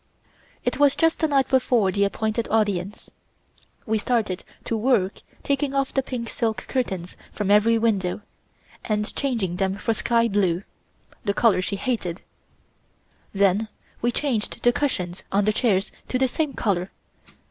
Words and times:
It 0.65 0.79
was 0.79 0.95
just 0.95 1.19
the 1.19 1.27
night 1.27 1.47
before 1.47 1.91
the 1.91 2.05
appointed 2.05 2.47
audience. 2.49 3.11
We 3.85 3.99
started 3.99 4.43
to 4.63 4.75
work 4.75 5.21
taking 5.43 5.75
off 5.75 5.93
the 5.93 6.01
pink 6.01 6.27
silk 6.27 6.65
curtains 6.67 7.15
from 7.31 7.51
every 7.51 7.77
window, 7.77 8.21
and 8.83 9.15
changing 9.15 9.57
them 9.57 9.75
for 9.75 9.93
sky 9.93 10.27
blue 10.27 10.63
(the 11.23 11.35
color 11.35 11.61
she 11.61 11.75
hated); 11.75 12.23
then 13.31 13.67
we 14.01 14.11
changed 14.11 14.63
the 14.63 14.73
cushions 14.73 15.23
on 15.31 15.45
the 15.45 15.53
chairs 15.53 15.91
to 16.07 16.17
the 16.17 16.27
same 16.27 16.53
color. 16.53 16.89